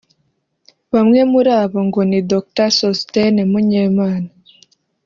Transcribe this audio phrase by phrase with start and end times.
[0.93, 4.29] Bamwe muri abo ngo ni Dr Sosthène Munyemana